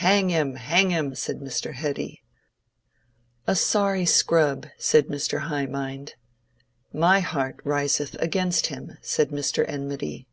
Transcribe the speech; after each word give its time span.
Hang 0.00 0.30
him, 0.30 0.54
hang 0.54 0.88
him, 0.88 1.14
said 1.14 1.40
Mr. 1.40 1.74
Heady. 1.74 2.22
A 3.46 3.54
sorry 3.54 4.06
scrub, 4.06 4.64
said 4.78 5.08
Mr. 5.08 5.38
High 5.40 5.66
mind. 5.66 6.14
My 6.94 7.20
heart 7.20 7.56
riseth 7.62 8.14
against 8.18 8.68
him, 8.68 8.96
said 9.02 9.28
Mr. 9.28 9.66
Enmity. 9.68 10.26